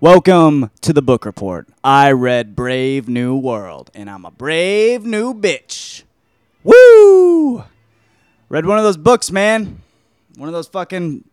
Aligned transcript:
Welcome 0.00 0.70
to 0.82 0.92
the 0.92 1.02
book 1.02 1.24
report. 1.24 1.66
I 1.82 2.12
read 2.12 2.54
Brave 2.54 3.08
New 3.08 3.36
World, 3.36 3.90
and 3.96 4.08
I'm 4.08 4.24
a 4.24 4.30
brave 4.30 5.04
new 5.04 5.34
bitch. 5.34 6.04
Woo! 6.62 7.64
Read 8.48 8.64
one 8.64 8.78
of 8.78 8.84
those 8.84 8.96
books, 8.96 9.32
man. 9.32 9.82
One 10.36 10.48
of 10.48 10.52
those 10.52 10.68
fucking 10.68 11.24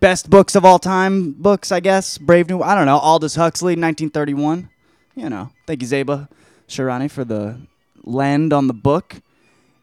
best 0.00 0.28
books 0.28 0.54
of 0.54 0.66
all 0.66 0.78
time 0.78 1.32
books, 1.32 1.72
I 1.72 1.80
guess. 1.80 2.18
Brave 2.18 2.50
New, 2.50 2.60
I 2.60 2.74
don't 2.74 2.84
know, 2.84 2.98
Aldous 2.98 3.36
Huxley, 3.36 3.72
1931. 3.72 4.68
You 5.14 5.30
know, 5.30 5.50
thank 5.66 5.80
you, 5.80 5.88
Zeba 5.88 6.28
Sharani, 6.68 7.10
for 7.10 7.24
the 7.24 7.58
lend 8.04 8.52
on 8.52 8.66
the 8.66 8.74
book. 8.74 9.16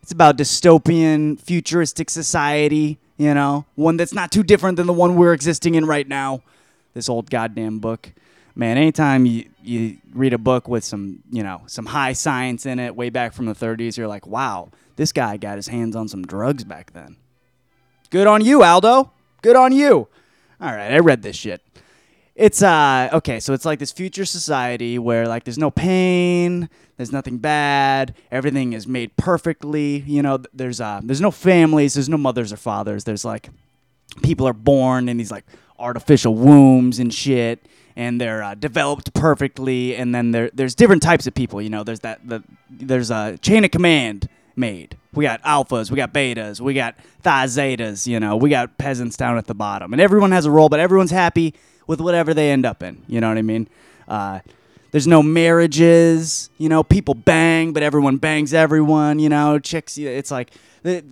It's 0.04 0.12
about 0.12 0.38
dystopian, 0.38 1.40
futuristic 1.40 2.12
society, 2.12 3.00
you 3.18 3.34
know, 3.34 3.66
one 3.74 3.98
that's 3.98 4.14
not 4.14 4.32
too 4.32 4.44
different 4.44 4.78
than 4.78 4.86
the 4.86 4.94
one 4.94 5.16
we're 5.16 5.34
existing 5.34 5.74
in 5.74 5.88
right 5.88 6.08
now. 6.08 6.44
This 6.96 7.08
old 7.08 7.30
goddamn 7.30 7.78
book. 7.78 8.12
Man, 8.56 8.78
anytime 8.78 9.28
you, 9.28 9.46
you 9.62 9.98
read 10.14 10.34
a 10.34 10.38
book 10.38 10.68
with 10.68 10.84
some, 10.84 11.20
you 11.30 11.44
know, 11.44 11.62
some 11.68 11.86
high 11.86 12.14
science 12.14 12.66
in 12.66 12.80
it 12.80 12.96
way 12.96 13.10
back 13.10 13.34
from 13.34 13.46
the 13.46 13.54
30s, 13.54 13.98
you're 13.98 14.08
like, 14.08 14.26
wow, 14.26 14.70
this 14.96 15.12
guy 15.12 15.38
got 15.38 15.58
his 15.58 15.68
hands 15.68 15.96
on 15.96 16.08
some 16.08 16.24
drugs 16.24 16.64
back 16.64 16.94
then. 16.94 17.18
Good 18.10 18.28
on 18.28 18.44
you, 18.44 18.64
Aldo. 18.64 19.12
Good 19.42 19.56
on 19.58 19.74
you. 19.74 20.08
All 20.62 20.72
right, 20.72 20.92
I 20.92 21.00
read 21.00 21.22
this 21.22 21.36
shit. 21.36 21.62
It's 22.36 22.62
uh 22.62 23.10
okay, 23.14 23.40
so 23.40 23.54
it's 23.54 23.64
like 23.64 23.80
this 23.80 23.94
future 23.94 24.26
society 24.26 25.00
where 25.00 25.26
like 25.26 25.46
there's 25.46 25.58
no 25.58 25.72
pain, 25.72 26.70
there's 26.98 27.12
nothing 27.12 27.38
bad, 27.38 28.14
everything 28.30 28.74
is 28.74 28.88
made 28.88 29.16
perfectly. 29.16 30.04
You 30.06 30.22
know, 30.22 30.40
there's 30.54 30.82
uh 30.82 31.00
there's 31.02 31.22
no 31.22 31.32
families, 31.32 31.94
there's 31.94 32.10
no 32.10 32.18
mothers 32.18 32.52
or 32.52 32.58
fathers. 32.58 33.06
There's 33.06 33.24
like 33.24 33.50
people 34.22 34.48
are 34.48 34.54
born 34.54 35.08
in 35.08 35.16
these 35.16 35.32
like 35.32 35.46
artificial 35.80 36.36
wombs 36.36 37.00
and 37.00 37.14
shit 37.14 37.66
and 37.96 38.20
they're 38.20 38.44
uh, 38.44 38.56
developed 38.56 39.14
perfectly 39.14 39.96
and 39.96 40.14
then 40.14 40.32
there 40.32 40.50
there's 40.54 40.76
different 40.76 41.02
types 41.02 41.28
of 41.28 41.34
people 41.34 41.62
you 41.62 41.70
know 41.70 41.84
there's 41.84 42.02
that 42.02 42.20
the 42.28 42.44
there's 42.70 43.12
a 43.12 43.38
chain 43.42 43.64
of 43.64 43.72
command 43.72 44.28
made. 44.56 44.98
We 45.14 45.24
got 45.24 45.42
alphas 45.44 45.92
we 45.92 45.98
got 45.98 46.14
betas 46.14 46.60
we 46.60 46.74
got 46.74 46.96
thigh 47.22 47.46
zetas 47.46 48.08
you 48.08 48.20
know 48.20 48.36
we 48.36 48.50
got 48.50 48.78
peasants 48.78 49.18
down 49.18 49.38
at 49.38 49.48
the 49.48 49.56
bottom. 49.56 49.94
And 49.94 50.02
everyone 50.02 50.32
has 50.32 50.46
a 50.46 50.52
role 50.52 50.70
but 50.70 50.80
everyone's 50.80 51.12
happy 51.12 51.54
with 51.88 52.02
whatever 52.02 52.34
they 52.34 52.52
end 52.52 52.66
up 52.66 52.82
in 52.84 53.04
you 53.08 53.22
know 53.22 53.30
what 53.30 53.38
i 53.38 53.42
mean? 53.42 53.68
Uh, 54.08 54.40
there's 54.96 55.08
no 55.08 55.22
marriages, 55.22 56.50
you 56.58 56.70
know. 56.70 56.82
People 56.82 57.16
bang, 57.16 57.74
but 57.74 57.84
everyone 57.84 58.16
bangs 58.16 58.54
everyone, 58.54 59.20
you 59.20 59.28
know. 59.28 59.60
Chicks, 59.60 59.98
it's 59.98 60.32
like 60.32 60.52
I'm, 60.86 61.04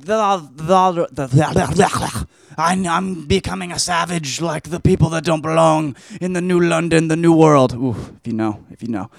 I'm 2.88 3.28
becoming 3.28 3.73
a 3.73 3.80
savage 3.80 4.39
like 4.39 4.70
the 4.70 4.80
people 4.80 5.09
that 5.09 5.26
don't 5.26 5.42
belong 5.42 5.98
in 6.22 6.31
the 6.31 6.39
new 6.39 6.61
London, 6.61 7.09
the 7.09 7.17
new 7.17 7.36
world. 7.36 7.73
Ooh, 7.73 8.16
if 8.16 8.26
you 8.26 8.31
know, 8.31 8.64
if 8.72 8.81
you 8.81 8.88
know. 8.88 9.11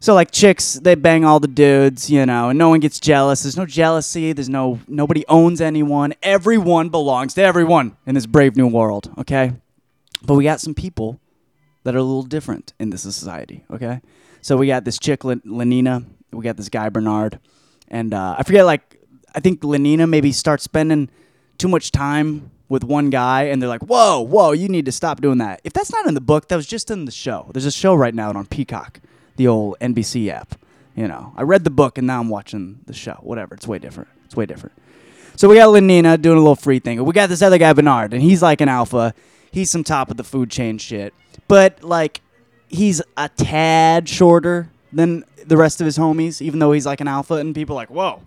So 0.00 0.12
like 0.12 0.32
chicks, 0.32 0.74
they 0.74 0.96
bang 0.96 1.24
all 1.24 1.38
the 1.38 1.46
dudes, 1.46 2.10
you 2.10 2.26
know, 2.26 2.48
and 2.48 2.58
no 2.58 2.70
one 2.70 2.80
gets 2.80 2.98
jealous. 2.98 3.44
There's 3.44 3.56
no 3.56 3.64
jealousy. 3.64 4.32
There's 4.32 4.48
no 4.48 4.80
nobody 4.88 5.24
owns 5.28 5.60
anyone. 5.60 6.14
Everyone 6.24 6.88
belongs 6.88 7.34
to 7.34 7.42
everyone 7.42 7.96
in 8.06 8.16
this 8.16 8.26
brave 8.26 8.56
new 8.56 8.66
world. 8.66 9.12
Okay, 9.18 9.52
but 10.20 10.34
we 10.34 10.42
got 10.42 10.60
some 10.60 10.74
people 10.74 11.20
that 11.88 11.94
are 11.94 12.00
a 12.00 12.02
little 12.02 12.22
different 12.22 12.74
in 12.78 12.90
this 12.90 13.00
society. 13.00 13.64
Okay, 13.70 14.02
so 14.42 14.58
we 14.58 14.66
got 14.66 14.84
this 14.84 14.98
chick 14.98 15.24
Len- 15.24 15.40
Lenina, 15.46 16.04
we 16.32 16.44
got 16.44 16.58
this 16.58 16.68
guy 16.68 16.90
Bernard, 16.90 17.38
and 17.88 18.12
uh, 18.12 18.36
I 18.38 18.42
forget 18.42 18.66
like 18.66 19.00
I 19.34 19.40
think 19.40 19.62
Lenina 19.62 20.06
maybe 20.06 20.30
starts 20.32 20.64
spending 20.64 21.08
too 21.56 21.66
much 21.66 21.90
time 21.90 22.50
with 22.68 22.84
one 22.84 23.08
guy, 23.08 23.44
and 23.44 23.62
they're 23.62 23.70
like, 23.70 23.84
"Whoa, 23.84 24.20
whoa, 24.20 24.52
you 24.52 24.68
need 24.68 24.84
to 24.84 24.92
stop 24.92 25.22
doing 25.22 25.38
that." 25.38 25.62
If 25.64 25.72
that's 25.72 25.90
not 25.90 26.06
in 26.06 26.12
the 26.12 26.20
book, 26.20 26.48
that 26.48 26.56
was 26.56 26.66
just 26.66 26.90
in 26.90 27.06
the 27.06 27.10
show. 27.10 27.50
There's 27.54 27.64
a 27.64 27.70
show 27.70 27.94
right 27.94 28.14
now 28.14 28.28
on 28.34 28.44
Peacock, 28.44 29.00
the 29.36 29.46
old 29.48 29.78
NBC 29.80 30.28
app. 30.28 30.56
You 30.94 31.08
know, 31.08 31.32
I 31.38 31.42
read 31.42 31.64
the 31.64 31.70
book 31.70 31.96
and 31.96 32.06
now 32.06 32.20
I'm 32.20 32.28
watching 32.28 32.80
the 32.84 32.92
show. 32.92 33.18
Whatever, 33.22 33.54
it's 33.54 33.66
way 33.66 33.78
different. 33.78 34.10
It's 34.26 34.36
way 34.36 34.44
different. 34.44 34.76
So 35.36 35.48
we 35.48 35.54
got 35.54 35.68
Lenina 35.68 36.20
doing 36.20 36.36
a 36.36 36.40
little 36.40 36.54
free 36.54 36.80
thing. 36.80 37.02
We 37.02 37.14
got 37.14 37.30
this 37.30 37.40
other 37.40 37.56
guy 37.56 37.72
Bernard, 37.72 38.12
and 38.12 38.20
he's 38.20 38.42
like 38.42 38.60
an 38.60 38.68
alpha. 38.68 39.14
He's 39.50 39.70
some 39.70 39.84
top 39.84 40.10
of 40.10 40.18
the 40.18 40.24
food 40.24 40.50
chain 40.50 40.76
shit, 40.76 41.14
but 41.46 41.82
like 41.82 42.20
he's 42.68 43.00
a 43.16 43.28
tad 43.28 44.08
shorter 44.08 44.70
than 44.92 45.24
the 45.46 45.56
rest 45.56 45.80
of 45.80 45.84
his 45.84 45.98
homies, 45.98 46.40
even 46.42 46.58
though 46.58 46.72
he's 46.72 46.86
like 46.86 47.00
an 47.00 47.08
alpha. 47.08 47.34
And 47.34 47.54
people 47.54 47.76
like, 47.76 47.90
whoa, 47.90 48.22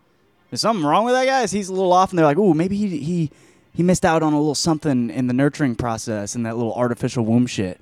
is 0.52 0.62
something 0.62 0.86
wrong 0.86 1.06
with 1.06 1.14
that 1.14 1.26
guy? 1.26 1.46
He's 1.48 1.70
a 1.70 1.74
little 1.74 1.94
off? 1.94 2.12
And 2.12 2.20
they're 2.20 2.26
like, 2.26 2.38
ooh, 2.38 2.54
maybe 2.54 2.78
he 2.78 2.98
he 3.00 3.32
he 3.74 3.84
missed 3.84 4.06
out 4.06 4.24
on 4.24 4.34
a 4.34 4.38
little 4.38 4.56
something 4.56 5.10
in 5.10 5.28
the 5.28 5.34
nurturing 5.34 5.76
process 5.76 6.36
and 6.36 6.46
that 6.46 6.58
little 6.58 6.74
artificial 6.74 7.24
womb 7.26 7.48
shit. 7.48 7.80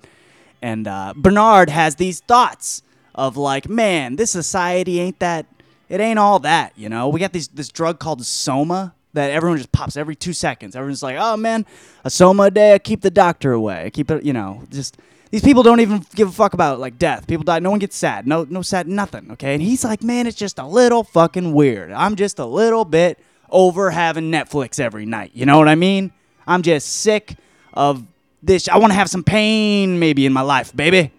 And 0.62 0.88
uh, 0.88 1.13
Bernard 1.16 1.69
has 1.69 1.95
these 1.95 2.19
thoughts 2.19 2.84
of 3.16 3.38
like, 3.38 3.69
man, 3.69 4.16
this 4.18 4.31
society 4.31 5.00
ain't 5.00 5.19
that. 5.19 5.45
It 5.88 6.00
ain't 6.00 6.19
all 6.19 6.38
that, 6.39 6.73
you 6.75 6.88
know. 6.88 7.09
We 7.09 7.19
got 7.19 7.34
these 7.34 7.47
this 7.47 7.69
drug 7.69 8.00
called 8.00 8.23
Soma 8.23 8.94
that 9.13 9.31
everyone 9.31 9.57
just 9.57 9.72
pops 9.72 9.97
every 9.97 10.16
two 10.16 10.34
seconds. 10.34 10.75
Everyone's 10.75 11.01
like, 11.01 11.18
oh 11.19 11.35
man, 11.35 11.66
a 12.03 12.09
Soma 12.12 12.44
a 12.44 12.51
day, 12.51 12.73
I 12.73 12.79
keep 12.79 13.01
the 13.01 13.09
doctor 13.09 13.51
away. 13.51 13.89
Keep 13.91 14.12
it, 14.12 14.23
you 14.23 14.34
know, 14.34 14.63
just 14.69 14.97
these 15.31 15.41
people 15.41 15.63
don't 15.63 15.79
even 15.79 16.03
give 16.16 16.29
a 16.29 16.31
fuck 16.31 16.53
about 16.53 16.79
like 16.79 16.97
death. 16.97 17.28
People 17.28 17.44
die. 17.44 17.59
No 17.59 17.69
one 17.69 17.79
gets 17.79 17.95
sad. 17.95 18.25
No, 18.25 18.45
no 18.50 18.62
sad. 18.62 18.88
Nothing. 18.88 19.31
Okay. 19.31 19.53
And 19.53 19.62
he's 19.62 19.84
like, 19.84 20.03
man, 20.03 20.28
it's 20.28 20.38
just 20.38 20.57
a 20.59 20.66
little 20.66 21.03
fucking 21.03 21.53
weird. 21.53 21.91
I'm 21.91 22.16
just 22.16 22.40
a 22.40 22.45
little 22.45 22.85
bit 22.85 23.19
over 23.50 23.91
having 23.91 24.31
Netflix 24.31 24.79
every 24.79 25.06
night. 25.06 25.31
You 25.34 25.45
know 25.45 25.57
what 25.57 25.68
I 25.68 25.75
mean? 25.75 26.12
I'm 26.47 26.62
just 26.62 26.88
sick 26.88 27.35
of 27.73 28.03
this. 28.41 28.68
I 28.68 28.78
want 28.78 28.91
to 28.91 28.95
have 28.95 29.09
some 29.09 29.23
pain 29.23 30.00
maybe 30.00 30.25
in 30.25 30.34
my 30.34 30.41
life, 30.41 30.75
baby. 30.75 31.12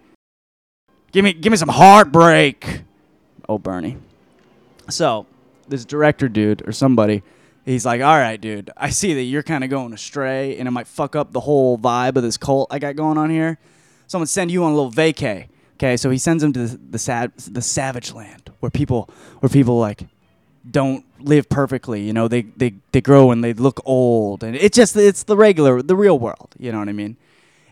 Give 1.11 1.23
me, 1.23 1.33
give 1.33 1.51
me 1.51 1.57
some 1.57 1.69
heartbreak. 1.69 2.83
Oh, 3.47 3.57
Bernie. 3.57 3.97
So 4.89 5.25
this 5.67 5.85
director 5.85 6.27
dude 6.29 6.67
or 6.67 6.71
somebody, 6.71 7.23
he's 7.65 7.85
like, 7.85 8.01
all 8.01 8.17
right, 8.17 8.39
dude, 8.39 8.69
I 8.75 8.89
see 8.89 9.13
that 9.13 9.23
you're 9.23 9.43
kind 9.43 9.63
of 9.63 9.69
going 9.69 9.93
astray, 9.93 10.57
and 10.57 10.67
it 10.67 10.71
might 10.71 10.87
fuck 10.87 11.15
up 11.15 11.31
the 11.31 11.41
whole 11.41 11.77
vibe 11.77 12.15
of 12.15 12.23
this 12.23 12.37
cult 12.37 12.67
I 12.71 12.79
got 12.79 12.95
going 12.95 13.17
on 13.17 13.29
here. 13.29 13.57
So 14.11 14.19
I'm 14.19 14.25
send 14.25 14.51
you 14.51 14.65
on 14.65 14.73
a 14.73 14.75
little 14.75 14.91
vacay. 14.91 15.47
Okay, 15.75 15.95
so 15.95 16.09
he 16.09 16.17
sends 16.17 16.43
him 16.43 16.51
to 16.51 16.67
the 16.67 16.77
the, 16.77 16.99
sad, 16.99 17.31
the 17.37 17.61
savage 17.61 18.11
land 18.11 18.51
where 18.59 18.69
people 18.69 19.09
where 19.39 19.49
people 19.49 19.79
like 19.79 20.03
don't 20.69 21.05
live 21.21 21.47
perfectly. 21.47 22.01
You 22.01 22.11
know, 22.11 22.27
they 22.27 22.41
they 22.41 22.73
they 22.91 22.99
grow 22.99 23.31
and 23.31 23.41
they 23.41 23.53
look 23.53 23.79
old, 23.85 24.43
and 24.43 24.53
it's 24.53 24.75
just 24.75 24.97
it's 24.97 25.23
the 25.23 25.37
regular 25.37 25.81
the 25.81 25.95
real 25.95 26.19
world. 26.19 26.53
You 26.59 26.73
know 26.73 26.79
what 26.79 26.89
I 26.89 26.91
mean? 26.91 27.15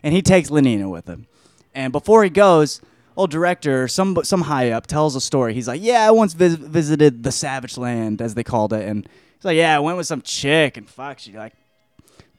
And 0.02 0.14
he 0.14 0.22
takes 0.22 0.48
Lenina 0.48 0.90
with 0.90 1.06
him, 1.06 1.26
and 1.74 1.92
before 1.92 2.24
he 2.24 2.30
goes. 2.30 2.80
Old 3.16 3.32
director, 3.32 3.86
some 3.86 4.16
some 4.22 4.42
high 4.42 4.70
up, 4.70 4.86
tells 4.86 5.14
a 5.14 5.20
story. 5.20 5.52
He's 5.52 5.68
like, 5.68 5.82
"Yeah, 5.82 6.06
I 6.06 6.10
once 6.10 6.32
vis- 6.32 6.54
visited 6.54 7.22
the 7.22 7.32
Savage 7.32 7.76
Land, 7.76 8.22
as 8.22 8.34
they 8.34 8.44
called 8.44 8.72
it, 8.72 8.88
and 8.88 9.06
he's 9.36 9.44
like, 9.44 9.56
yeah, 9.56 9.76
I 9.76 9.80
went 9.80 9.98
with 9.98 10.06
some 10.06 10.22
chick, 10.22 10.78
and 10.78 10.88
fuck, 10.88 11.18
she 11.18 11.36
like 11.36 11.52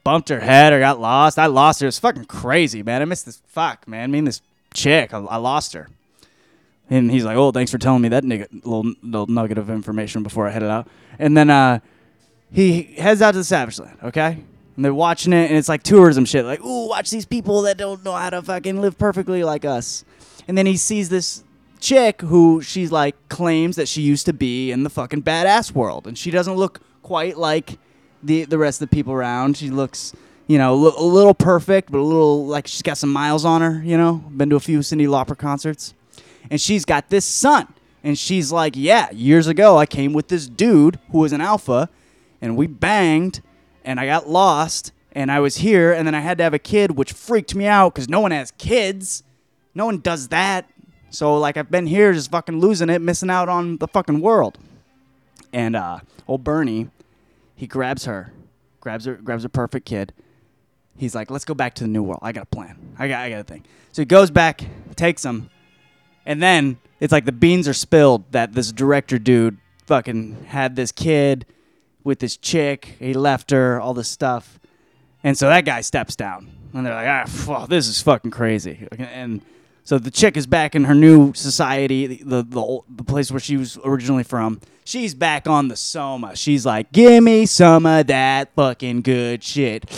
bumped 0.04 0.28
her 0.28 0.40
head 0.40 0.72
or 0.72 0.80
got 0.80 1.00
lost. 1.00 1.38
I 1.38 1.46
lost 1.46 1.80
her. 1.80 1.86
It's 1.86 1.98
fucking 1.98 2.26
crazy, 2.26 2.82
man. 2.82 3.02
I 3.02 3.04
missed 3.04 3.26
this. 3.26 3.42
Fuck, 3.46 3.86
man. 3.86 4.10
Me 4.10 4.18
and 4.18 4.26
this 4.26 4.42
chick, 4.74 5.12
I, 5.14 5.18
I 5.18 5.36
lost 5.36 5.72
her. 5.72 5.88
And 6.90 7.10
he's 7.10 7.24
like, 7.24 7.36
"Oh, 7.36 7.52
thanks 7.52 7.70
for 7.70 7.78
telling 7.78 8.02
me 8.02 8.08
that 8.10 8.24
nigga, 8.24 8.52
little, 8.52 8.92
little 9.02 9.26
nugget 9.26 9.58
of 9.58 9.70
information 9.70 10.22
before 10.22 10.46
I 10.46 10.50
headed 10.50 10.68
out." 10.68 10.88
And 11.18 11.36
then 11.36 11.48
uh, 11.48 11.80
he 12.52 12.82
heads 12.82 13.22
out 13.22 13.32
to 13.32 13.38
the 13.38 13.44
Savage 13.44 13.78
Land. 13.78 13.96
Okay, 14.02 14.38
and 14.76 14.84
they're 14.84 14.92
watching 14.92 15.32
it, 15.32 15.48
and 15.48 15.56
it's 15.56 15.68
like 15.68 15.82
tourism 15.82 16.24
shit. 16.24 16.44
Like, 16.44 16.62
ooh, 16.62 16.88
watch 16.88 17.10
these 17.10 17.24
people 17.24 17.62
that 17.62 17.78
don't 17.78 18.04
know 18.04 18.12
how 18.12 18.30
to 18.30 18.42
fucking 18.42 18.80
live 18.80 18.98
perfectly 18.98 19.44
like 19.44 19.64
us. 19.64 20.04
And 20.48 20.58
then 20.58 20.66
he 20.66 20.76
sees 20.76 21.08
this 21.08 21.44
chick 21.80 22.20
who 22.20 22.60
she's 22.62 22.92
like 22.92 23.16
claims 23.28 23.76
that 23.76 23.88
she 23.88 24.02
used 24.02 24.26
to 24.26 24.32
be 24.32 24.70
in 24.70 24.82
the 24.82 24.90
fucking 24.90 25.22
badass 25.22 25.72
world, 25.72 26.06
and 26.06 26.18
she 26.18 26.30
doesn't 26.30 26.54
look 26.54 26.80
quite 27.02 27.38
like 27.38 27.78
the 28.22 28.44
the 28.44 28.58
rest 28.58 28.80
of 28.82 28.88
the 28.88 28.94
people 28.94 29.12
around. 29.12 29.56
She 29.56 29.70
looks, 29.70 30.14
you 30.46 30.58
know, 30.58 30.74
li- 30.74 30.94
a 30.96 31.02
little 31.02 31.34
perfect, 31.34 31.90
but 31.90 31.98
a 31.98 32.02
little 32.02 32.46
like 32.46 32.66
she's 32.66 32.82
got 32.82 32.98
some 32.98 33.12
miles 33.12 33.44
on 33.44 33.60
her. 33.60 33.82
You 33.84 33.96
know, 33.96 34.24
been 34.36 34.50
to 34.50 34.56
a 34.56 34.60
few 34.60 34.80
Cyndi 34.80 35.06
Lauper 35.06 35.36
concerts, 35.36 35.94
and 36.50 36.60
she's 36.60 36.84
got 36.84 37.08
this 37.10 37.24
son, 37.24 37.72
and 38.02 38.18
she's 38.18 38.52
like, 38.52 38.74
yeah, 38.76 39.10
years 39.10 39.46
ago 39.46 39.76
I 39.78 39.86
came 39.86 40.12
with 40.12 40.28
this 40.28 40.48
dude 40.48 40.98
who 41.10 41.18
was 41.18 41.32
an 41.32 41.40
alpha, 41.40 41.88
and 42.40 42.56
we 42.56 42.66
banged, 42.66 43.42
and 43.84 43.98
I 43.98 44.06
got 44.06 44.28
lost, 44.28 44.92
and 45.12 45.30
I 45.30 45.40
was 45.40 45.56
here, 45.56 45.92
and 45.92 46.06
then 46.06 46.14
I 46.14 46.20
had 46.20 46.38
to 46.38 46.44
have 46.44 46.54
a 46.54 46.58
kid, 46.58 46.92
which 46.92 47.12
freaked 47.12 47.54
me 47.54 47.66
out 47.66 47.94
because 47.94 48.08
no 48.08 48.20
one 48.20 48.30
has 48.30 48.50
kids, 48.52 49.22
no 49.74 49.86
one 49.86 49.98
does 50.00 50.28
that. 50.28 50.68
So 51.10 51.36
like 51.38 51.58
I've 51.58 51.70
been 51.70 51.86
here 51.86 52.12
just 52.14 52.30
fucking 52.30 52.58
losing 52.58 52.88
it, 52.88 53.00
missing 53.02 53.28
out 53.28 53.48
on 53.48 53.76
the 53.76 53.86
fucking 53.86 54.20
world. 54.20 54.58
And 55.52 55.76
uh 55.76 55.98
old 56.26 56.42
Bernie, 56.42 56.88
he 57.62 57.68
grabs 57.68 58.06
her, 58.06 58.32
grabs 58.80 59.04
her, 59.04 59.14
grabs 59.14 59.44
a 59.44 59.48
perfect 59.48 59.86
kid. 59.86 60.12
He's 60.96 61.14
like, 61.14 61.30
"Let's 61.30 61.44
go 61.44 61.54
back 61.54 61.74
to 61.74 61.84
the 61.84 61.88
new 61.88 62.02
world. 62.02 62.18
I 62.20 62.32
got 62.32 62.42
a 62.42 62.46
plan. 62.46 62.96
I 62.98 63.06
got, 63.06 63.20
I 63.20 63.30
got 63.30 63.38
a 63.38 63.44
thing." 63.44 63.62
So 63.92 64.02
he 64.02 64.06
goes 64.06 64.32
back, 64.32 64.64
takes 64.96 65.24
him, 65.24 65.48
and 66.26 66.42
then 66.42 66.78
it's 66.98 67.12
like 67.12 67.24
the 67.24 67.30
beans 67.30 67.68
are 67.68 67.72
spilled 67.72 68.24
that 68.32 68.54
this 68.54 68.72
director 68.72 69.16
dude 69.16 69.58
fucking 69.86 70.46
had 70.48 70.74
this 70.74 70.90
kid 70.90 71.46
with 72.02 72.18
this 72.18 72.36
chick. 72.36 72.96
He 72.98 73.14
left 73.14 73.52
her, 73.52 73.80
all 73.80 73.94
this 73.94 74.08
stuff, 74.08 74.58
and 75.22 75.38
so 75.38 75.46
that 75.46 75.64
guy 75.64 75.82
steps 75.82 76.16
down. 76.16 76.50
and 76.74 76.84
they're 76.84 76.94
like, 76.94 77.28
ah, 77.48 77.66
this 77.66 77.86
is 77.86 78.02
fucking 78.02 78.32
crazy. 78.32 78.88
And 78.98 79.40
so 79.84 79.98
the 79.98 80.10
chick 80.10 80.36
is 80.36 80.46
back 80.46 80.74
in 80.74 80.84
her 80.84 80.94
new 80.94 81.34
society, 81.34 82.06
the 82.06 82.42
the, 82.42 82.80
the, 82.88 83.04
place 83.04 83.30
where 83.30 83.40
she 83.40 83.56
was 83.56 83.78
originally 83.84 84.22
from. 84.22 84.60
She's 84.84 85.14
back 85.14 85.48
on 85.48 85.68
the 85.68 85.76
soma. 85.76 86.36
She's 86.36 86.64
like, 86.64 86.92
give 86.92 87.22
me 87.22 87.46
some 87.46 87.86
of 87.86 88.06
that 88.06 88.54
fucking 88.54 89.02
good 89.02 89.42
shit. 89.42 89.90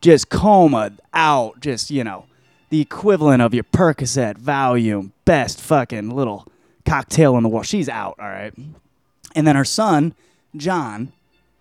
Just 0.00 0.28
coma 0.28 0.92
out, 1.12 1.60
just 1.60 1.90
you 1.90 2.04
know, 2.04 2.26
the 2.70 2.80
equivalent 2.80 3.42
of 3.42 3.54
your 3.54 3.64
Percocet, 3.64 4.38
Valium, 4.38 5.12
best 5.24 5.60
fucking 5.60 6.10
little 6.10 6.46
cocktail 6.84 7.36
in 7.36 7.42
the 7.42 7.48
world. 7.48 7.66
She's 7.66 7.88
out, 7.88 8.16
all 8.18 8.28
right. 8.28 8.54
And 9.34 9.46
then 9.46 9.56
her 9.56 9.64
son, 9.64 10.14
John, 10.56 11.12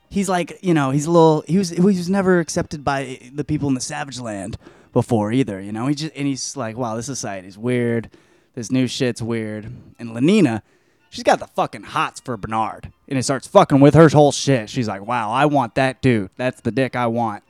he's 0.10 0.30
like, 0.30 0.58
you 0.62 0.74
know, 0.74 0.92
he's 0.92 1.06
a 1.06 1.12
little. 1.12 1.44
He 1.48 1.58
was 1.58 1.70
he 1.70 1.82
was 1.82 2.10
never 2.10 2.40
accepted 2.40 2.84
by 2.84 3.20
the 3.34 3.44
people 3.44 3.70
in 3.70 3.76
the 3.76 3.82
Savage 3.82 4.20
Land 4.20 4.58
before 4.96 5.34
either. 5.34 5.60
You 5.60 5.74
know, 5.74 5.88
he 5.88 5.94
just 5.94 6.14
and 6.16 6.26
he's 6.26 6.56
like, 6.56 6.78
wow, 6.78 6.96
this 6.96 7.06
society's 7.06 7.58
weird. 7.58 8.10
This 8.56 8.72
new 8.72 8.88
shit's 8.88 9.22
weird. 9.22 9.66
And 10.00 10.12
Lenina, 10.12 10.62
she's 11.10 11.24
got 11.24 11.40
the 11.40 11.48
fucking 11.48 11.84
hots 11.84 12.22
for 12.22 12.38
Bernard, 12.38 12.94
and 13.10 13.20
it 13.20 13.24
starts 13.24 13.46
fucking 13.46 13.82
with 13.82 13.94
her 13.94 14.08
whole 14.08 14.32
shit. 14.32 14.70
She's 14.70 14.88
like, 14.88 15.06
wow, 15.06 15.32
I 15.32 15.48
want 15.48 15.76
that 15.76 16.02
dude. 16.02 16.30
That's 16.38 16.62
the 16.62 16.72
dick 16.72 16.96
I 16.96 17.08
want. 17.08 17.44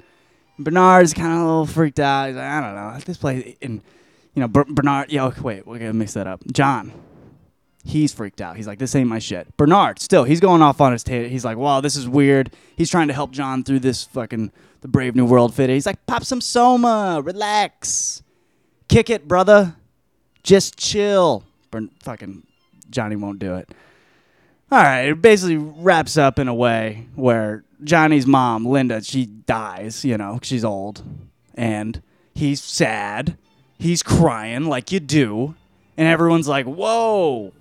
Bernard's 0.58 1.14
kind 1.14 1.34
of 1.34 1.40
a 1.40 1.46
little 1.46 1.66
freaked 1.68 2.00
out. 2.00 2.30
He's 2.30 2.36
like, 2.36 2.46
I 2.46 2.62
don't 2.62 2.76
know, 2.76 3.00
this 3.06 3.18
place, 3.18 3.56
and 3.62 3.80
you 4.34 4.40
know, 4.40 4.48
Ber- 4.48 4.66
Bernard. 4.68 5.12
Yo, 5.12 5.32
wait, 5.42 5.68
we're 5.68 5.78
gonna 5.78 5.94
mix 5.94 6.14
that 6.14 6.26
up. 6.26 6.42
John, 6.52 6.92
he's 7.86 8.12
freaked 8.12 8.42
out. 8.42 8.58
He's 8.58 8.68
like, 8.68 8.80
this 8.80 8.96
ain't 8.96 9.08
my 9.08 9.20
shit. 9.20 9.56
Bernard, 9.58 10.00
still, 10.00 10.24
he's 10.24 10.40
going 10.40 10.62
off 10.62 10.82
on 10.82 10.92
his 10.92 11.04
tail. 11.04 11.30
He's 11.30 11.46
like, 11.46 11.58
wow, 11.58 11.82
this 11.82 11.96
is 11.96 12.10
weird. 12.10 12.52
He's 12.76 12.90
trying 12.90 13.08
to 13.08 13.14
help 13.14 13.32
John 13.32 13.64
through 13.64 13.80
this 13.80 14.04
fucking 14.04 14.52
the 14.82 14.88
Brave 14.88 15.16
New 15.16 15.26
World 15.26 15.54
fit. 15.54 15.70
He's 15.70 15.86
like, 15.86 16.04
pop 16.06 16.26
some 16.26 16.42
soma, 16.42 17.22
relax, 17.24 18.24
kick 18.88 19.10
it, 19.10 19.28
brother, 19.28 19.76
just 20.44 20.78
chill. 20.78 21.44
Bern- 21.72 21.92
fucking 22.04 22.46
Johnny 22.90 23.16
won't 23.16 23.40
do 23.40 23.56
it. 23.56 23.70
All 24.72 24.82
right, 24.82 25.10
it 25.10 25.22
basically 25.22 25.58
wraps 25.58 26.18
up 26.18 26.40
in 26.40 26.48
a 26.48 26.54
way 26.56 27.08
where 27.14 27.64
Johnny's 27.84 28.26
mom, 28.26 28.66
Linda, 28.66 29.04
she 29.04 29.26
dies, 29.28 30.04
you 30.04 30.18
know, 30.18 30.40
she's 30.42 30.66
old, 30.66 31.04
and 31.54 32.02
he's 32.34 32.64
sad. 32.64 33.38
He's 33.78 34.02
crying 34.02 34.66
like 34.66 34.92
you 34.92 35.00
do, 35.00 35.54
and 35.98 36.08
everyone's 36.08 36.48
like, 36.48 36.66
"Whoa, 36.66 37.54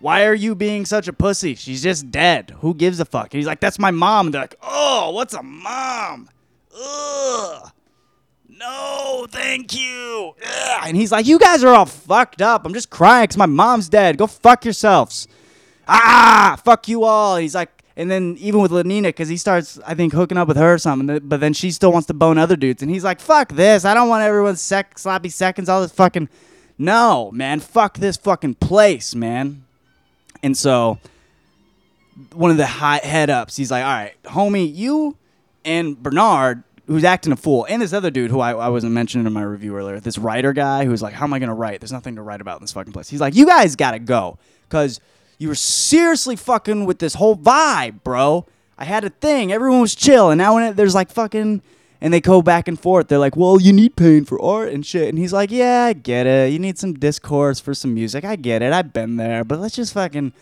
why 0.00 0.26
are 0.26 0.34
you 0.34 0.54
being 0.54 0.84
such 0.84 1.08
a 1.08 1.12
pussy? 1.12 1.54
She's 1.54 1.82
just 1.82 2.10
dead. 2.10 2.54
Who 2.60 2.74
gives 2.74 3.00
a 3.00 3.04
fuck?" 3.04 3.26
And 3.26 3.38
he's 3.38 3.46
like, 3.46 3.60
"That's 3.60 3.78
my 3.78 3.90
mom." 3.90 4.26
And 4.26 4.34
they're 4.34 4.42
like, 4.42 4.56
"Oh, 4.62 5.10
what's 5.10 5.34
a 5.34 5.42
mom? 5.42 6.28
Ugh." 6.78 7.72
No, 8.48 9.26
thank 9.30 9.78
you. 9.78 10.34
Ugh. 10.42 10.82
And 10.86 10.96
he's 10.96 11.12
like, 11.12 11.26
You 11.26 11.38
guys 11.38 11.62
are 11.62 11.74
all 11.74 11.84
fucked 11.84 12.40
up. 12.40 12.64
I'm 12.64 12.72
just 12.72 12.88
crying 12.88 13.24
because 13.24 13.36
my 13.36 13.44
mom's 13.44 13.90
dead. 13.90 14.16
Go 14.16 14.26
fuck 14.26 14.64
yourselves 14.64 15.28
ah, 15.88 16.60
fuck 16.64 16.88
you 16.88 17.04
all. 17.04 17.36
He's 17.36 17.54
like, 17.54 17.70
and 17.96 18.10
then 18.10 18.36
even 18.38 18.60
with 18.60 18.72
Lenina, 18.72 19.04
because 19.04 19.28
he 19.28 19.36
starts, 19.36 19.78
I 19.86 19.94
think, 19.94 20.12
hooking 20.12 20.36
up 20.36 20.48
with 20.48 20.56
her 20.56 20.74
or 20.74 20.78
something, 20.78 21.20
but 21.22 21.40
then 21.40 21.52
she 21.52 21.70
still 21.70 21.92
wants 21.92 22.06
to 22.08 22.14
bone 22.14 22.38
other 22.38 22.56
dudes. 22.56 22.82
And 22.82 22.90
he's 22.90 23.04
like, 23.04 23.20
fuck 23.20 23.52
this. 23.52 23.84
I 23.84 23.94
don't 23.94 24.08
want 24.08 24.22
everyone's 24.22 24.60
sec- 24.60 24.98
sloppy 24.98 25.30
seconds, 25.30 25.68
all 25.68 25.80
this 25.80 25.92
fucking. 25.92 26.28
No, 26.78 27.30
man. 27.32 27.60
Fuck 27.60 27.98
this 27.98 28.18
fucking 28.18 28.56
place, 28.56 29.14
man. 29.14 29.64
And 30.42 30.56
so 30.56 30.98
one 32.32 32.50
of 32.50 32.56
the 32.56 32.66
high 32.66 32.98
head 32.98 33.30
ups, 33.30 33.56
he's 33.56 33.70
like, 33.70 33.84
all 33.84 33.90
right, 33.90 34.14
homie, 34.24 34.74
you 34.74 35.16
and 35.64 36.00
Bernard, 36.02 36.62
who's 36.86 37.04
acting 37.04 37.32
a 37.32 37.36
fool, 37.36 37.66
and 37.68 37.82
this 37.82 37.92
other 37.92 38.10
dude 38.10 38.30
who 38.30 38.40
I, 38.40 38.52
I 38.52 38.68
wasn't 38.68 38.92
mentioning 38.92 39.26
in 39.26 39.32
my 39.32 39.42
review 39.42 39.76
earlier, 39.76 39.98
this 39.98 40.18
writer 40.18 40.52
guy 40.52 40.84
who's 40.84 41.02
like, 41.02 41.14
how 41.14 41.24
am 41.24 41.32
I 41.32 41.38
going 41.38 41.48
to 41.48 41.54
write? 41.54 41.80
There's 41.80 41.92
nothing 41.92 42.16
to 42.16 42.22
write 42.22 42.40
about 42.40 42.58
in 42.58 42.64
this 42.64 42.72
fucking 42.72 42.92
place. 42.92 43.08
He's 43.08 43.20
like, 43.20 43.34
you 43.34 43.46
guys 43.46 43.74
got 43.76 43.90
to 43.90 43.98
go 43.98 44.38
because 44.68 45.00
you 45.38 45.48
were 45.48 45.54
seriously 45.54 46.36
fucking 46.36 46.86
with 46.86 46.98
this 46.98 47.14
whole 47.14 47.36
vibe, 47.36 48.02
bro. 48.04 48.46
I 48.78 48.84
had 48.84 49.04
a 49.04 49.10
thing. 49.10 49.52
Everyone 49.52 49.80
was 49.80 49.94
chill. 49.94 50.30
And 50.30 50.38
now 50.38 50.54
when 50.54 50.64
it, 50.64 50.76
there's 50.76 50.94
like 50.94 51.10
fucking. 51.10 51.62
And 52.00 52.12
they 52.12 52.20
go 52.20 52.42
back 52.42 52.68
and 52.68 52.78
forth. 52.78 53.08
They're 53.08 53.18
like, 53.18 53.36
well, 53.36 53.60
you 53.60 53.72
need 53.72 53.96
pain 53.96 54.24
for 54.24 54.40
art 54.40 54.70
and 54.72 54.84
shit. 54.84 55.08
And 55.08 55.18
he's 55.18 55.32
like, 55.32 55.50
yeah, 55.50 55.84
I 55.84 55.92
get 55.94 56.26
it. 56.26 56.52
You 56.52 56.58
need 56.58 56.78
some 56.78 56.94
discourse 56.94 57.58
for 57.58 57.74
some 57.74 57.94
music. 57.94 58.24
I 58.24 58.36
get 58.36 58.62
it. 58.62 58.72
I've 58.72 58.92
been 58.92 59.16
there. 59.16 59.44
But 59.44 59.60
let's 59.60 59.74
just 59.76 59.94
fucking, 59.94 60.32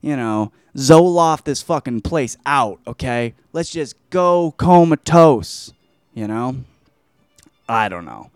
you 0.00 0.16
know, 0.16 0.52
Zoloft 0.76 1.44
this 1.44 1.60
fucking 1.60 2.00
place 2.00 2.36
out, 2.46 2.80
okay? 2.86 3.34
Let's 3.52 3.70
just 3.70 3.94
go 4.08 4.52
comatose, 4.52 5.72
you 6.14 6.26
know? 6.26 6.56
I 7.68 7.88
don't 7.88 8.06
know. 8.06 8.30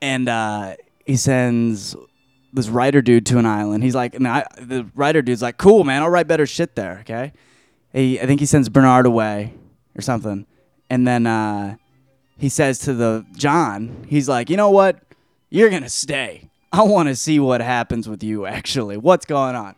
And 0.00 0.28
uh, 0.28 0.76
he 1.04 1.16
sends 1.16 1.94
this 2.54 2.68
writer 2.68 3.02
dude 3.02 3.26
to 3.26 3.38
an 3.38 3.46
island. 3.46 3.84
He's 3.84 3.94
like, 3.94 4.14
and 4.14 4.26
I, 4.26 4.46
the 4.58 4.86
writer 4.94 5.22
dude's 5.22 5.42
like, 5.42 5.58
cool, 5.58 5.84
man. 5.84 6.02
I'll 6.02 6.10
write 6.10 6.26
better 6.26 6.46
shit 6.46 6.74
there, 6.74 6.98
okay? 7.00 7.32
He, 7.92 8.18
I 8.20 8.26
think 8.26 8.40
he 8.40 8.46
sends 8.46 8.68
Bernard 8.68 9.06
away 9.06 9.54
or 9.94 10.00
something. 10.00 10.46
And 10.90 11.06
then 11.06 11.26
uh, 11.26 11.76
he 12.38 12.48
says 12.48 12.78
to 12.80 12.94
the 12.94 13.24
John, 13.32 14.06
he's 14.08 14.28
like, 14.28 14.50
you 14.50 14.56
know 14.56 14.70
what? 14.70 15.00
You're 15.50 15.70
going 15.70 15.82
to 15.82 15.88
stay. 15.88 16.48
I 16.72 16.82
want 16.82 17.08
to 17.08 17.16
see 17.16 17.38
what 17.38 17.60
happens 17.60 18.08
with 18.08 18.22
you, 18.22 18.46
actually. 18.46 18.96
What's 18.96 19.26
going 19.26 19.54
on? 19.54 19.74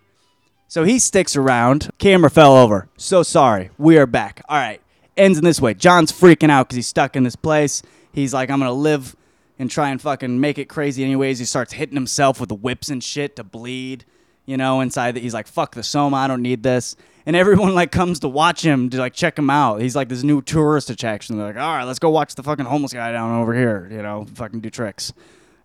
So 0.68 0.84
he 0.84 0.98
sticks 0.98 1.36
around. 1.36 1.90
Camera 1.98 2.30
fell 2.30 2.56
over. 2.56 2.88
So 2.96 3.22
sorry. 3.22 3.70
We 3.78 3.98
are 3.98 4.06
back. 4.06 4.42
All 4.48 4.56
right. 4.56 4.80
Ends 5.16 5.38
in 5.38 5.44
this 5.44 5.60
way. 5.60 5.74
John's 5.74 6.12
freaking 6.12 6.50
out 6.50 6.68
because 6.68 6.76
he's 6.76 6.86
stuck 6.86 7.16
in 7.16 7.22
this 7.22 7.36
place. 7.36 7.82
He's 8.12 8.32
like, 8.34 8.50
I'm 8.50 8.58
going 8.58 8.68
to 8.68 8.72
live 8.72 9.16
and 9.58 9.70
try 9.70 9.90
and 9.90 10.00
fucking 10.00 10.40
make 10.40 10.58
it 10.58 10.68
crazy 10.68 11.04
anyways. 11.04 11.38
He 11.38 11.44
starts 11.44 11.74
hitting 11.74 11.94
himself 11.94 12.40
with 12.40 12.48
the 12.48 12.54
whips 12.54 12.88
and 12.88 13.02
shit 13.02 13.36
to 13.36 13.44
bleed, 13.44 14.04
you 14.46 14.56
know, 14.56 14.80
inside 14.80 15.12
that 15.16 15.22
he's 15.22 15.34
like, 15.34 15.46
fuck 15.46 15.74
the 15.74 15.82
soma, 15.82 16.16
I 16.16 16.26
don't 16.28 16.42
need 16.42 16.62
this. 16.62 16.96
And 17.26 17.34
everyone 17.34 17.74
like 17.74 17.90
comes 17.90 18.20
to 18.20 18.28
watch 18.28 18.64
him 18.64 18.90
to 18.90 18.98
like 18.98 19.14
check 19.14 19.38
him 19.38 19.48
out. 19.50 19.80
He's 19.80 19.96
like 19.96 20.08
this 20.08 20.22
new 20.22 20.42
tourist 20.42 20.90
attraction. 20.90 21.38
They're 21.38 21.46
like, 21.48 21.56
all 21.56 21.76
right, 21.76 21.84
let's 21.84 21.98
go 21.98 22.10
watch 22.10 22.34
the 22.34 22.42
fucking 22.42 22.66
homeless 22.66 22.92
guy 22.92 23.12
down 23.12 23.40
over 23.40 23.54
here, 23.54 23.88
you 23.90 24.02
know, 24.02 24.26
fucking 24.34 24.60
do 24.60 24.70
tricks. 24.70 25.12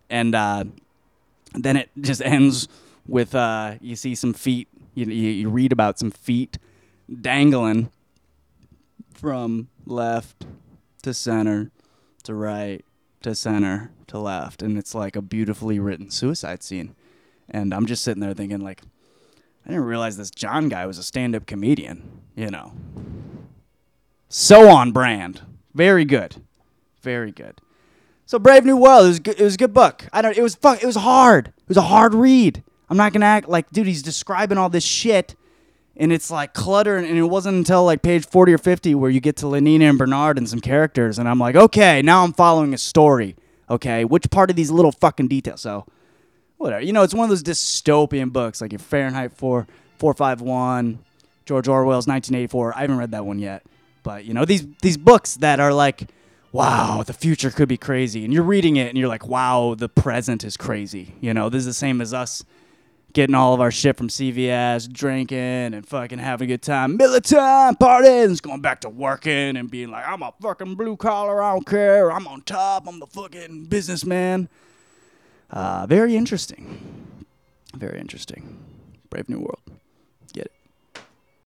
And 0.08 0.34
uh, 0.34 0.64
then 1.54 1.76
it 1.76 1.90
just 2.00 2.22
ends 2.22 2.68
with 3.06 3.34
uh, 3.34 3.74
you 3.80 3.96
see 3.96 4.14
some 4.14 4.32
feet, 4.32 4.68
you, 4.94 5.06
you, 5.06 5.30
you 5.30 5.50
read 5.50 5.72
about 5.72 5.98
some 5.98 6.10
feet 6.10 6.58
dangling 7.20 7.90
from 9.12 9.68
left 9.84 10.46
to 11.02 11.12
center 11.12 11.70
to 12.22 12.34
right 12.34 12.84
to 13.22 13.34
center 13.34 13.90
to 14.06 14.18
left 14.18 14.62
and 14.62 14.78
it's 14.78 14.94
like 14.94 15.16
a 15.16 15.22
beautifully 15.22 15.78
written 15.78 16.10
suicide 16.10 16.62
scene 16.62 16.94
and 17.50 17.74
i'm 17.74 17.86
just 17.86 18.02
sitting 18.02 18.20
there 18.20 18.34
thinking 18.34 18.60
like 18.60 18.82
i 19.66 19.68
didn't 19.68 19.84
realize 19.84 20.16
this 20.16 20.30
john 20.30 20.68
guy 20.68 20.86
was 20.86 20.98
a 20.98 21.02
stand-up 21.02 21.46
comedian 21.46 22.20
you 22.40 22.50
know? 22.50 22.72
So 24.28 24.68
on 24.70 24.92
brand. 24.92 25.42
Very 25.74 26.04
good. 26.04 26.36
Very 27.02 27.30
good. 27.30 27.60
So 28.26 28.38
brave 28.38 28.64
new 28.64 28.76
world 28.76 29.04
it 29.04 29.08
was 29.08 29.18
good, 29.18 29.40
it 29.40 29.44
was 29.44 29.54
a 29.54 29.58
good 29.58 29.74
book. 29.74 30.06
I 30.12 30.22
don't 30.22 30.36
it 30.36 30.42
was 30.42 30.54
fuck 30.54 30.82
it 30.82 30.86
was 30.86 30.96
hard. 30.96 31.48
It 31.48 31.68
was 31.68 31.76
a 31.76 31.82
hard 31.82 32.14
read. 32.14 32.62
I'm 32.88 32.96
not 32.96 33.12
gonna 33.12 33.26
act 33.26 33.48
like 33.48 33.70
dude 33.70 33.86
he's 33.86 34.02
describing 34.02 34.56
all 34.56 34.68
this 34.68 34.84
shit 34.84 35.36
and 35.96 36.12
it's 36.12 36.30
like 36.30 36.54
clutter 36.54 36.96
and 36.96 37.06
it 37.06 37.22
wasn't 37.24 37.56
until 37.56 37.84
like 37.84 38.02
page 38.02 38.24
40 38.24 38.52
or 38.54 38.58
50 38.58 38.94
where 38.94 39.10
you 39.10 39.20
get 39.20 39.36
to 39.38 39.46
Lenina 39.46 39.90
and 39.90 39.98
Bernard 39.98 40.38
and 40.38 40.48
some 40.48 40.60
characters 40.60 41.18
and 41.18 41.28
I'm 41.28 41.38
like 41.38 41.56
okay 41.56 42.02
now 42.02 42.22
I'm 42.22 42.32
following 42.32 42.72
a 42.72 42.78
story 42.78 43.36
okay? 43.68 44.04
Which 44.04 44.30
part 44.30 44.50
of 44.50 44.56
these 44.56 44.70
little 44.70 44.92
fucking 44.92 45.28
details? 45.28 45.60
So 45.60 45.86
whatever. 46.60 46.82
You 46.82 46.92
know 46.92 47.02
it's 47.02 47.14
one 47.14 47.24
of 47.24 47.30
those 47.30 47.42
dystopian 47.42 48.32
books 48.32 48.60
like 48.60 48.78
Fahrenheit 48.78 49.32
4 49.32 49.66
451 49.98 50.98
George 51.46 51.68
Orwell's 51.68 52.06
1984 52.06 52.76
I 52.76 52.80
haven't 52.82 52.98
read 52.98 53.10
that 53.12 53.24
one 53.24 53.38
yet. 53.38 53.64
But 54.02 54.24
you 54.24 54.34
know 54.34 54.44
these 54.44 54.66
these 54.82 54.96
books 54.96 55.36
that 55.36 55.58
are 55.58 55.72
like 55.72 56.08
wow 56.52 57.02
the 57.02 57.12
future 57.12 57.50
could 57.50 57.68
be 57.68 57.78
crazy. 57.78 58.24
And 58.24 58.32
you're 58.32 58.42
reading 58.42 58.76
it 58.76 58.88
and 58.88 58.98
you're 58.98 59.08
like 59.08 59.26
wow 59.26 59.74
the 59.76 59.88
present 59.88 60.44
is 60.44 60.56
crazy. 60.56 61.14
You 61.20 61.32
know 61.32 61.48
this 61.48 61.60
is 61.60 61.66
the 61.66 61.72
same 61.72 62.00
as 62.00 62.12
us 62.12 62.44
getting 63.12 63.34
all 63.34 63.54
of 63.54 63.60
our 63.60 63.70
shit 63.70 63.96
from 63.96 64.08
CVS, 64.08 64.92
drinking 64.92 65.38
and 65.38 65.86
fucking 65.86 66.18
having 66.18 66.46
a 66.46 66.52
good 66.52 66.62
time, 66.62 66.96
militant 66.96 67.80
parties, 67.80 68.40
going 68.40 68.60
back 68.60 68.82
to 68.82 68.88
working 68.88 69.56
and 69.56 69.68
being 69.68 69.90
like, 69.90 70.06
I'm 70.06 70.22
a 70.22 70.32
fucking 70.40 70.76
blue 70.76 70.96
collar, 70.96 71.42
I 71.42 71.52
don't 71.54 71.66
care, 71.66 72.12
I'm 72.12 72.28
on 72.28 72.42
top, 72.42 72.86
I'm 72.86 73.00
the 73.00 73.06
fucking 73.06 73.64
businessman. 73.64 74.48
Uh, 75.50 75.86
very 75.86 76.16
interesting. 76.16 76.80
Very 77.74 77.98
interesting. 78.00 78.58
Brave 79.10 79.28
New 79.28 79.40
World. 79.40 79.79